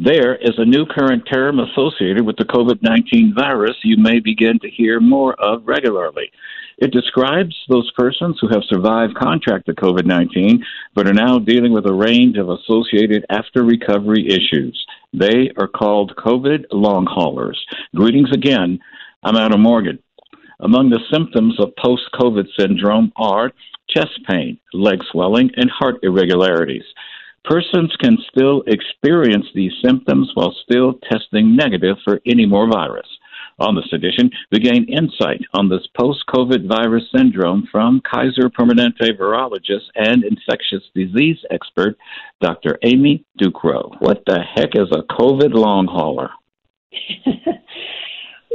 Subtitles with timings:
[0.00, 4.60] There is a new current term associated with the COVID 19 virus you may begin
[4.60, 6.30] to hear more of regularly.
[6.76, 10.64] It describes those persons who have survived contact to COVID 19
[10.94, 14.86] but are now dealing with a range of associated after recovery issues.
[15.12, 17.60] They are called COVID long haulers.
[17.96, 18.78] Greetings again.
[19.24, 19.98] I'm Adam Morgan.
[20.60, 23.50] Among the symptoms of post COVID syndrome are
[23.90, 26.84] chest pain, leg swelling, and heart irregularities.
[27.48, 33.06] Persons can still experience these symptoms while still testing negative for any more virus.
[33.58, 39.18] On this edition, we gain insight on this post COVID virus syndrome from Kaiser Permanente
[39.18, 41.96] virologist and infectious disease expert,
[42.42, 42.78] Dr.
[42.84, 44.00] Amy Ducrot.
[44.00, 46.30] What the heck is a COVID long hauler?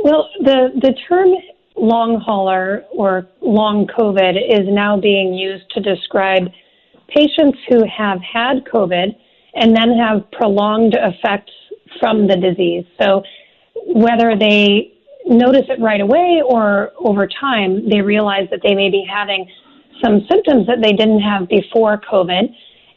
[0.04, 1.30] well, the, the term
[1.76, 6.44] long hauler or long COVID is now being used to describe
[7.10, 9.16] patients who have had COVID
[9.56, 11.52] and then have prolonged effects
[12.00, 12.86] from the disease.
[13.00, 13.24] So
[13.86, 14.94] whether they
[15.26, 19.50] notice it right away or over time, they realize that they may be having
[20.04, 22.54] some symptoms that they didn't have before COVID.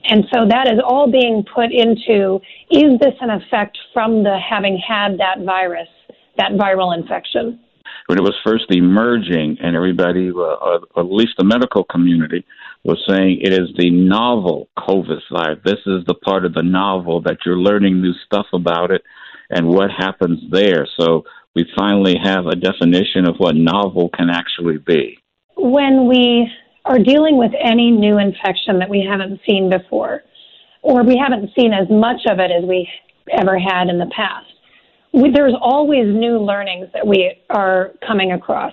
[0.09, 2.41] And so that is all being put into
[2.71, 5.89] is this an effect from the having had that virus,
[6.37, 7.61] that viral infection?
[8.07, 12.45] When it was first emerging, and everybody, uh, at least the medical community,
[12.85, 15.59] was saying it is the novel COVID virus.
[15.65, 19.03] This is the part of the novel that you're learning new stuff about it
[19.51, 20.87] and what happens there.
[20.99, 21.25] So
[21.55, 25.19] we finally have a definition of what novel can actually be.
[25.57, 26.49] When we
[26.85, 30.23] are dealing with any new infection that we haven't seen before,
[30.83, 32.89] or we haven't seen as much of it as we
[33.33, 34.47] ever had in the past,
[35.13, 38.73] we, there's always new learnings that we are coming across.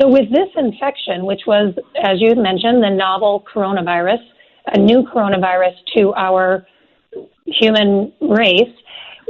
[0.00, 4.22] So, with this infection, which was, as you mentioned, the novel coronavirus,
[4.72, 6.66] a new coronavirus to our
[7.46, 8.74] human race,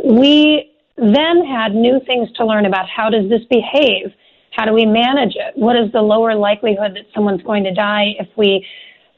[0.05, 4.13] we then had new things to learn about how does this behave?
[4.53, 5.57] How do we manage it?
[5.57, 8.67] What is the lower likelihood that someone's going to die if we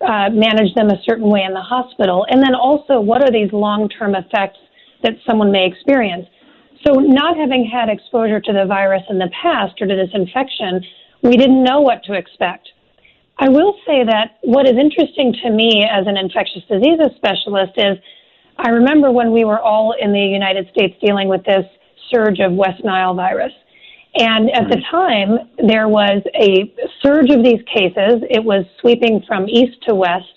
[0.00, 2.24] uh, manage them a certain way in the hospital?
[2.30, 4.58] And then also, what are these long term effects
[5.02, 6.26] that someone may experience?
[6.86, 10.84] So, not having had exposure to the virus in the past or to this infection,
[11.24, 12.68] we didn't know what to expect.
[13.38, 17.98] I will say that what is interesting to me as an infectious diseases specialist is
[18.58, 21.64] I remember when we were all in the United States dealing with this
[22.12, 23.52] surge of West Nile virus.
[24.16, 24.96] And at the mm-hmm.
[24.96, 28.22] time, there was a surge of these cases.
[28.30, 30.30] It was sweeping from east to west.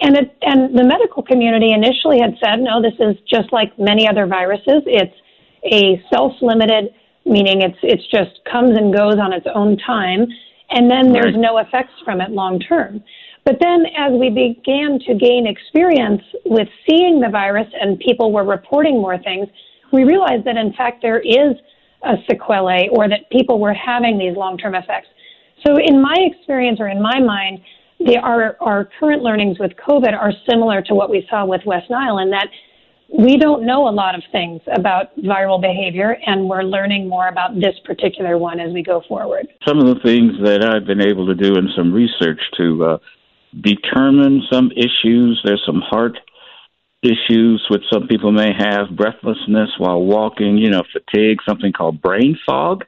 [0.00, 4.08] And, it, and the medical community initially had said, no, this is just like many
[4.08, 4.82] other viruses.
[4.86, 5.14] It's
[5.64, 6.94] a self-limited,
[7.24, 10.26] meaning it's, it's just comes and goes on its own time.
[10.70, 13.02] And then there's no effects from it long term.
[13.44, 18.44] But then, as we began to gain experience with seeing the virus and people were
[18.44, 19.48] reporting more things,
[19.92, 21.56] we realized that in fact there is
[22.02, 25.08] a sequelae or that people were having these long term effects.
[25.66, 27.60] So, in my experience or in my mind,
[27.98, 31.90] the, our, our current learnings with COVID are similar to what we saw with West
[31.90, 32.48] Nile in that
[33.16, 37.54] we don't know a lot of things about viral behavior, and we're learning more about
[37.54, 39.48] this particular one as we go forward.
[39.66, 42.98] Some of the things that I've been able to do in some research to uh,
[43.60, 45.40] determine some issues.
[45.44, 46.18] There's some heart
[47.02, 52.38] issues which some people may have, breathlessness while walking, you know, fatigue, something called brain
[52.46, 52.84] fog.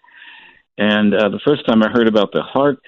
[0.78, 2.78] And uh, the first time I heard about the heart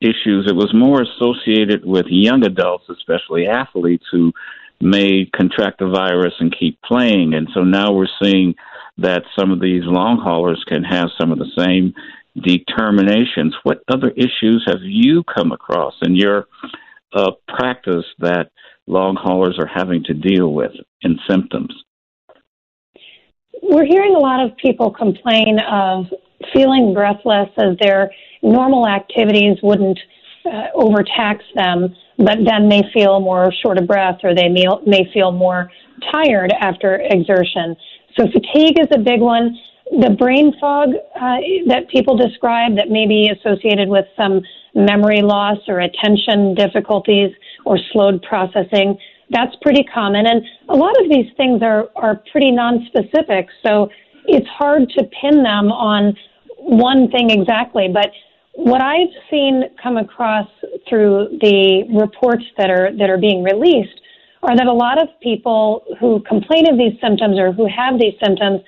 [0.00, 4.32] issues, it was more associated with young adults, especially athletes who
[4.80, 7.34] may contract the virus and keep playing.
[7.34, 8.54] And so now we're seeing
[8.98, 11.94] that some of these long haulers can have some of the same
[12.42, 13.54] determinations.
[13.62, 16.46] What other issues have you come across in your
[17.12, 18.50] uh, practice that
[18.86, 21.74] long haulers are having to deal with in symptoms?
[23.62, 26.06] We're hearing a lot of people complain of
[26.54, 28.10] feeling breathless as their
[28.42, 29.98] normal activities wouldn't
[30.46, 35.10] uh, overtax them, but then they feel more short of breath or they may, may
[35.12, 35.70] feel more
[36.12, 37.76] tired after exertion.
[38.18, 39.58] So fatigue is a big one.
[39.90, 41.36] The brain fog uh,
[41.66, 44.42] that people describe that may be associated with some
[44.74, 47.32] memory loss or attention difficulties
[47.64, 48.98] or slowed processing.
[49.30, 50.26] That's pretty common.
[50.26, 53.46] And a lot of these things are, are pretty nonspecific.
[53.66, 53.88] So
[54.26, 56.16] it's hard to pin them on
[56.58, 57.88] one thing exactly.
[57.92, 58.10] But
[58.54, 60.48] what I've seen come across
[60.88, 64.00] through the reports that are, that are being released
[64.42, 68.14] are that a lot of people who complain of these symptoms or who have these
[68.24, 68.60] symptoms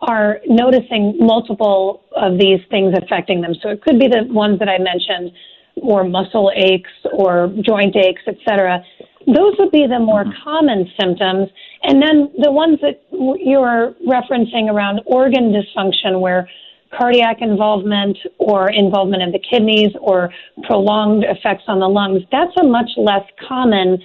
[0.00, 3.54] are noticing multiple of these things affecting them.
[3.62, 5.32] So it could be the ones that I mentioned,
[5.76, 8.84] or muscle aches or joint aches, etc.
[9.26, 10.42] Those would be the more mm-hmm.
[10.42, 11.48] common symptoms.
[11.82, 16.48] And then the ones that you're referencing around organ dysfunction, where
[16.96, 20.30] cardiac involvement or involvement of the kidneys or
[20.64, 23.98] prolonged effects on the lungs, that's a much less common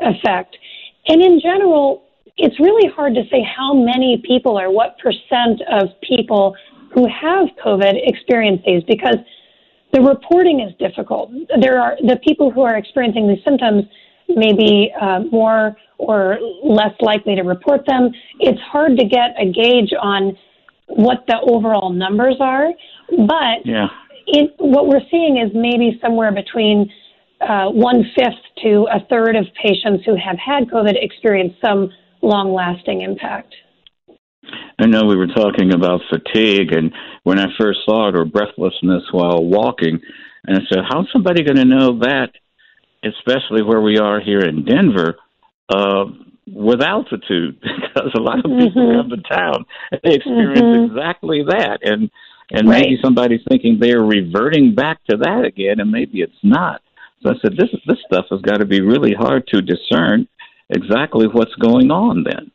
[0.00, 0.56] effect.
[1.08, 2.04] And in general,
[2.36, 6.54] it's really hard to say how many people or what percent of people
[6.92, 9.16] who have COVID experience these because
[9.92, 11.30] the reporting is difficult.
[11.60, 13.84] There are the people who are experiencing these symptoms
[14.28, 18.10] may be uh, more or less likely to report them.
[18.40, 20.36] It's hard to get a gauge on
[20.86, 22.68] what the overall numbers are,
[23.10, 23.88] but yeah.
[24.26, 26.90] it, what we're seeing is maybe somewhere between
[27.40, 31.90] uh, one fifth to a third of patients who have had COVID experience some
[32.22, 33.54] long lasting impact.
[34.78, 36.92] I know we were talking about fatigue, and
[37.24, 40.00] when I first saw it, or breathlessness while walking,
[40.44, 42.30] and I said, "How's somebody going to know that?"
[43.02, 45.16] Especially where we are here in Denver,
[45.68, 46.04] uh,
[46.46, 48.96] with altitude, because a lot of people mm-hmm.
[48.96, 49.64] around the town
[50.04, 50.96] they experience mm-hmm.
[50.96, 52.10] exactly that, and
[52.50, 52.82] and right.
[52.82, 56.80] maybe somebody's thinking they're reverting back to that again, and maybe it's not.
[57.22, 60.28] So I said, this this stuff has got to be really hard to discern
[60.70, 62.50] exactly what's going on then.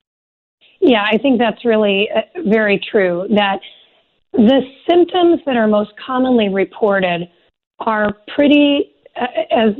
[0.79, 3.27] Yeah, I think that's really uh, very true.
[3.35, 3.59] That
[4.33, 7.29] the symptoms that are most commonly reported
[7.79, 9.73] are pretty uh, as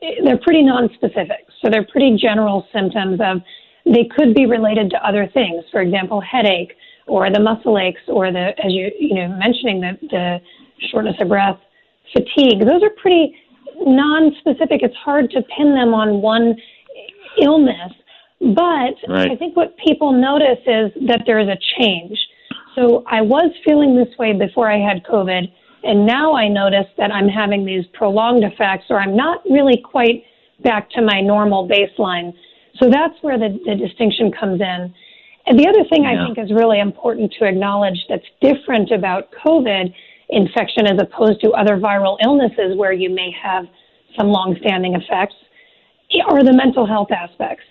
[0.00, 1.46] they're pretty non-specific.
[1.62, 3.40] So they're pretty general symptoms of
[3.84, 5.64] they could be related to other things.
[5.70, 6.72] For example, headache
[7.06, 10.40] or the muscle aches or the as you you know mentioning the the
[10.90, 11.58] shortness of breath,
[12.12, 12.60] fatigue.
[12.60, 13.34] Those are pretty
[13.78, 14.82] non-specific.
[14.82, 16.56] It's hard to pin them on one
[17.40, 17.92] illness.
[18.40, 19.30] But right.
[19.30, 22.18] I think what people notice is that there is a change.
[22.74, 25.50] So I was feeling this way before I had COVID,
[25.86, 30.24] and now I notice that I'm having these prolonged effects, or I'm not really quite
[30.62, 32.32] back to my normal baseline.
[32.78, 34.94] So that's where the, the distinction comes in.
[35.46, 36.22] And the other thing yeah.
[36.22, 39.94] I think is really important to acknowledge that's different about COVID
[40.30, 43.66] infection as opposed to other viral illnesses where you may have
[44.16, 45.34] some long-standing effects
[46.28, 47.64] are the mental health aspects.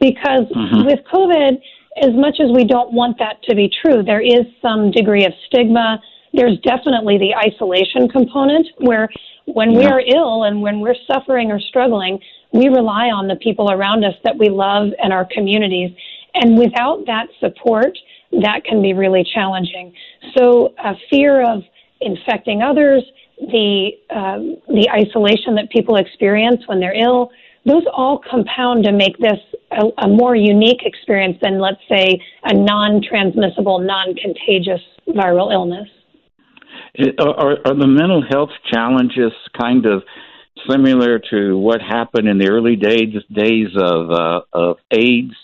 [0.00, 0.86] Because mm-hmm.
[0.86, 1.60] with COVID,
[2.02, 5.32] as much as we don't want that to be true, there is some degree of
[5.46, 6.00] stigma.
[6.32, 9.08] There's definitely the isolation component where
[9.46, 9.78] when yeah.
[9.78, 12.20] we are ill and when we're suffering or struggling,
[12.52, 15.90] we rely on the people around us that we love and our communities.
[16.34, 17.96] And without that support,
[18.32, 19.94] that can be really challenging.
[20.36, 21.62] So, a fear of
[22.00, 23.02] infecting others,
[23.38, 27.30] the um, the isolation that people experience when they're ill,
[27.64, 29.38] those all compound to make this
[29.72, 35.88] a, a more unique experience than, let's say, a non-transmissible, non-contagious viral illness.
[36.98, 40.02] Are, are the mental health challenges kind of
[40.68, 45.34] similar to what happened in the early days days of uh, of AIDS?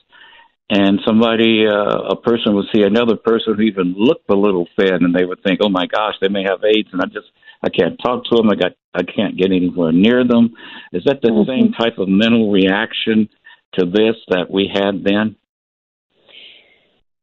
[0.71, 5.05] And somebody, uh, a person would see another person who even looked a little thin,
[5.05, 7.27] and they would think, "Oh my gosh, they may have AIDS," and I just
[7.63, 8.51] I can't talk to them.
[8.51, 10.55] I got I can't get anywhere near them.
[10.93, 11.51] Is that the mm-hmm.
[11.51, 13.29] same type of mental reaction
[13.75, 15.37] to this that we had then?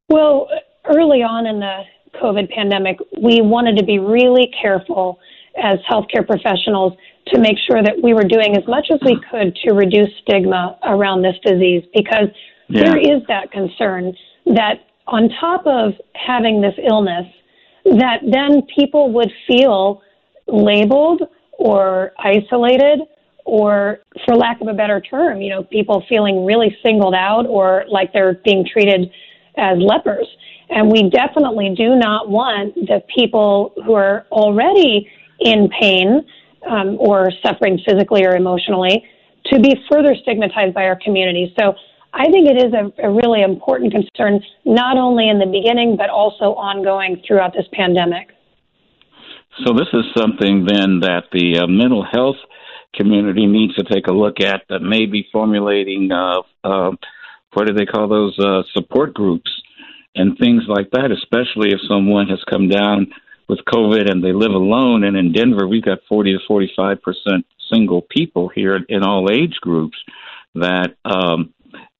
[0.07, 0.48] Well,
[0.86, 1.81] early on in the
[2.15, 5.19] COVID pandemic, we wanted to be really careful
[5.61, 6.93] as healthcare professionals
[7.27, 10.77] to make sure that we were doing as much as we could to reduce stigma
[10.83, 12.27] around this disease because
[12.67, 12.83] yeah.
[12.83, 14.13] there is that concern
[14.45, 17.27] that on top of having this illness,
[17.83, 20.01] that then people would feel
[20.47, 21.21] labeled
[21.53, 22.99] or isolated
[23.45, 27.85] or for lack of a better term, you know, people feeling really singled out or
[27.89, 29.11] like they're being treated
[29.57, 30.27] as lepers.
[30.71, 35.07] And we definitely do not want the people who are already
[35.42, 36.25] in pain
[36.68, 39.04] um, or suffering physically or emotionally
[39.47, 41.54] to be further stigmatized by our community.
[41.59, 41.73] So
[42.13, 46.09] I think it is a, a really important concern, not only in the beginning, but
[46.09, 48.30] also ongoing throughout this pandemic.
[49.66, 52.37] So this is something then that the uh, mental health
[52.95, 54.63] community needs to take a look at.
[54.69, 56.92] That may be formulating uh, uh,
[57.54, 59.49] what do they call those uh, support groups
[60.15, 61.11] and things like that.
[61.11, 63.11] Especially if someone has come down
[63.47, 65.03] with COVID and they live alone.
[65.03, 69.56] And in Denver, we've got forty to forty-five percent single people here in all age
[69.61, 69.97] groups
[70.56, 71.53] that um,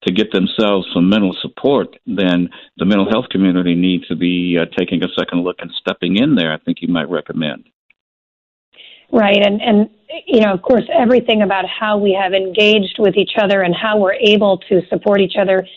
[0.04, 4.66] to get themselves some mental support, then the mental health community needs to be uh,
[4.78, 6.52] taking a second look and stepping in there.
[6.52, 7.70] I think you might recommend.
[9.12, 9.90] Right, and and
[10.26, 13.98] you know, of course, everything about how we have engaged with each other and how
[13.98, 15.68] we're able to support each other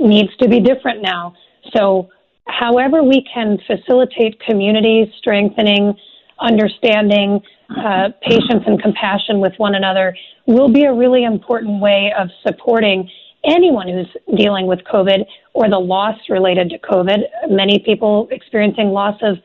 [0.00, 1.34] needs to be different now.
[1.72, 2.10] So,
[2.46, 5.94] however we can facilitate community strengthening,
[6.40, 7.40] understanding,
[7.70, 10.14] uh, patience and compassion with one another
[10.46, 13.08] will be a really important way of supporting
[13.44, 17.18] anyone who's dealing with COVID or the loss related to COVID.
[17.48, 19.38] Many people experiencing loss of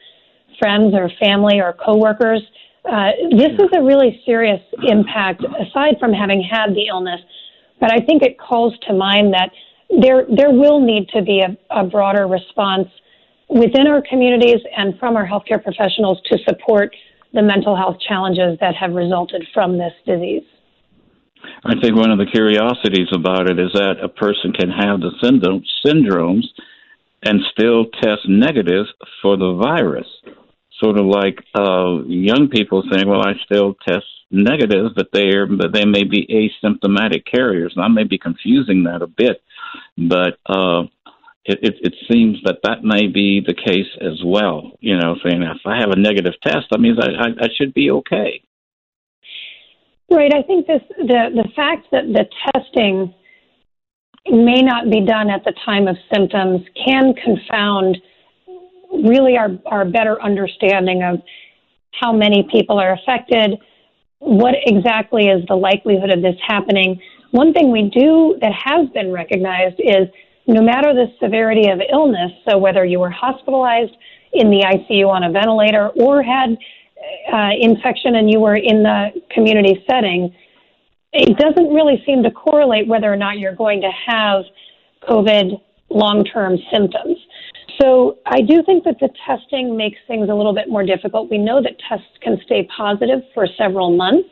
[0.58, 2.42] friends or family or coworkers.
[2.86, 7.22] Uh, this is a really serious impact aside from having had the illness.
[7.80, 9.52] But I think it calls to mind that
[9.90, 12.88] there there will need to be a, a broader response
[13.50, 16.96] within our communities and from our healthcare professionals to support
[17.34, 20.44] the mental health challenges that have resulted from this disease.
[21.64, 25.12] I think one of the curiosities about it is that a person can have the
[25.22, 26.46] syndrome, syndromes
[27.24, 28.86] and still test negative
[29.22, 30.08] for the virus.
[30.80, 35.74] Sort of like uh, young people saying, "Well, I still test negative, but they're but
[35.74, 39.42] they may be asymptomatic carriers." And I may be confusing that a bit,
[39.98, 40.84] but uh,
[41.46, 44.72] it, it, it seems that that may be the case as well.
[44.80, 47.74] You know, saying if I have a negative test, that means I, I, I should
[47.74, 48.42] be okay.
[50.12, 50.34] Right.
[50.34, 53.14] I think this the the fact that the testing
[54.32, 57.98] may not be done at the time of symptoms can confound
[58.92, 61.22] really our our better understanding of
[61.92, 63.58] how many people are affected,
[64.20, 67.00] what exactly is the likelihood of this happening.
[67.32, 70.08] One thing we do that has been recognized is
[70.48, 73.96] no matter the severity of illness, so whether you were hospitalized
[74.34, 76.58] in the ICU on a ventilator or had
[77.32, 80.34] uh, infection and you were in the community setting,
[81.14, 84.44] it doesn't really seem to correlate whether or not you're going to have
[85.08, 87.18] COVID long term symptoms.
[87.82, 91.30] So I do think that the testing makes things a little bit more difficult.
[91.30, 94.30] We know that tests can stay positive for several months,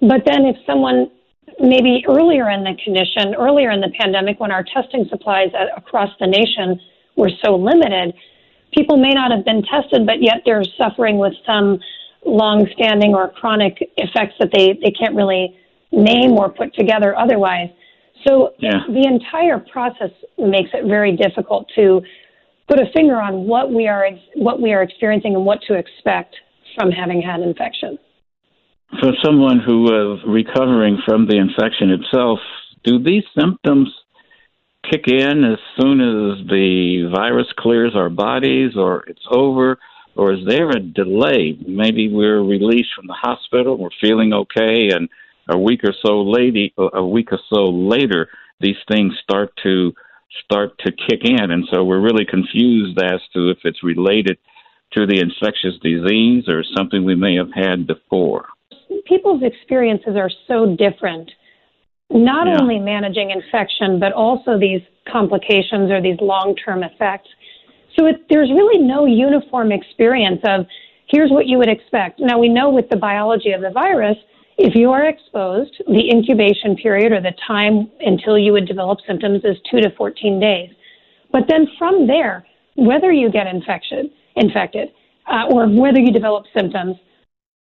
[0.00, 1.10] but then if someone
[1.58, 6.26] maybe earlier in the condition, earlier in the pandemic, when our testing supplies across the
[6.26, 6.78] nation
[7.16, 8.14] were so limited,
[8.74, 11.78] people may not have been tested, but yet they're suffering with some
[12.26, 15.56] long-standing or chronic effects that they, they can't really
[15.92, 17.70] name or put together otherwise.
[18.26, 18.82] So yeah.
[18.88, 22.02] the entire process makes it very difficult to
[22.68, 26.36] put a finger on what we are what we are experiencing and what to expect
[26.74, 27.98] from having had infection.
[29.00, 32.38] For someone who is recovering from the infection itself,
[32.84, 33.88] do these symptoms
[34.90, 39.78] kick in as soon as the virus clears our bodies or it's over?
[40.14, 41.58] Or is there a delay?
[41.66, 45.08] Maybe we're released from the hospital, we're feeling okay, and
[45.48, 48.28] a week or so later, a week or so later,
[48.60, 49.92] these things start to
[50.44, 54.38] start to kick in, and so we're really confused as to if it's related
[54.92, 58.46] to the infectious disease or something we may have had before
[59.06, 61.30] people's experiences are so different.
[62.10, 62.58] Not yeah.
[62.60, 64.80] only managing infection, but also these
[65.10, 67.28] complications or these long term effects.
[67.98, 70.66] So it, there's really no uniform experience of
[71.08, 72.20] here's what you would expect.
[72.20, 74.16] Now, we know with the biology of the virus,
[74.58, 79.42] if you are exposed, the incubation period or the time until you would develop symptoms
[79.44, 80.70] is 2 to 14 days.
[81.30, 82.46] But then from there,
[82.76, 84.88] whether you get infection, infected
[85.26, 86.96] uh, or whether you develop symptoms,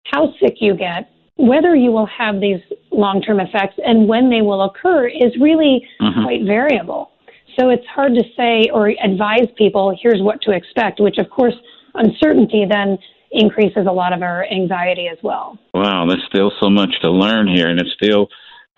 [0.05, 2.59] how sick you get, whether you will have these
[2.91, 6.23] long term effects, and when they will occur is really mm-hmm.
[6.23, 7.11] quite variable.
[7.57, 11.55] So it's hard to say or advise people, here's what to expect, which of course,
[11.95, 12.97] uncertainty then
[13.33, 15.57] increases a lot of our anxiety as well.
[15.73, 18.27] Wow, there's still so much to learn here, and it's still,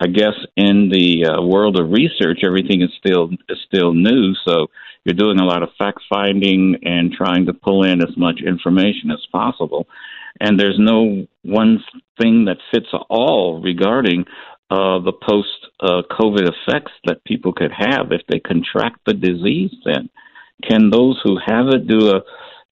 [0.00, 4.34] I guess, in the uh, world of research, everything is still is still new.
[4.46, 4.66] So
[5.04, 9.10] you're doing a lot of fact finding and trying to pull in as much information
[9.10, 9.86] as possible
[10.40, 11.82] and there's no one
[12.20, 14.24] thing that fits all regarding
[14.70, 15.48] uh, the post
[15.80, 19.72] uh, COVID effects that people could have if they contract the disease.
[19.84, 20.10] Then,
[20.68, 22.22] can those who have it do a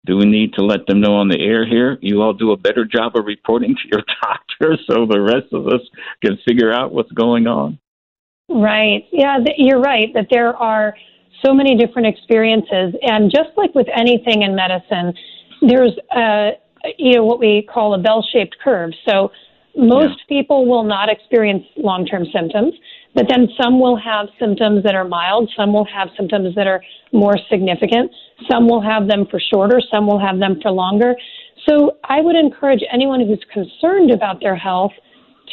[0.07, 1.99] do we need to let them know on the air here?
[2.01, 5.67] You all do a better job of reporting to your doctor so the rest of
[5.67, 5.81] us
[6.23, 7.79] can figure out what's going on.
[8.49, 9.07] Right.
[9.11, 10.95] Yeah, you're right that there are
[11.45, 12.95] so many different experiences.
[13.03, 15.15] And just like with anything in medicine,
[15.63, 16.53] there's a,
[16.99, 18.91] you know, what we call a bell-shaped curve.
[19.09, 19.33] So
[19.77, 20.37] most yeah.
[20.41, 22.75] people will not experience long-term symptoms,
[23.15, 26.83] but then some will have symptoms that are mild, some will have symptoms that are
[27.13, 28.11] more significant,
[28.51, 31.15] some will have them for shorter, some will have them for longer.
[31.69, 34.93] So I would encourage anyone who's concerned about their health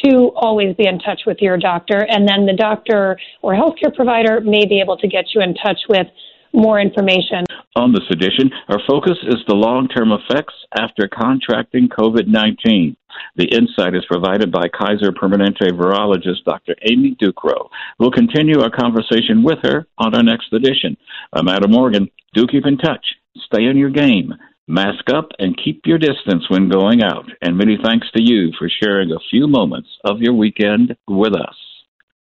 [0.04, 4.40] to always be in touch with your doctor, and then the doctor or healthcare provider
[4.40, 6.06] may be able to get you in touch with
[6.52, 7.44] more information.
[7.76, 12.96] On this edition, our focus is the long term effects after contracting COVID 19.
[13.36, 16.74] The insight is provided by Kaiser Permanente virologist Dr.
[16.90, 17.68] Amy Ducrot.
[17.98, 20.96] We'll continue our conversation with her on our next edition.
[21.32, 22.08] I'm Adam Morgan.
[22.34, 23.04] Do keep in touch.
[23.46, 24.34] Stay in your game.
[24.68, 27.26] Mask up and keep your distance when going out.
[27.40, 31.71] And many thanks to you for sharing a few moments of your weekend with us.